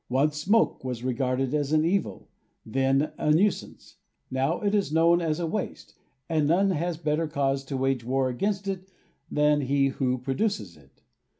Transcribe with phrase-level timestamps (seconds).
[0.09, 2.27] Once smoke was regarded as an evil,
[2.65, 3.97] then a nuisance;
[4.31, 5.93] now it is known as a waste,
[6.27, 8.89] and none has better cause to wage war against it
[9.29, 11.03] than he who produces it.